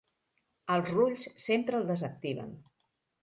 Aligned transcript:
Els 0.75 0.89
rulls 0.95 1.27
sempre 1.47 1.79
el 1.81 1.85
desactiven. 1.91 2.49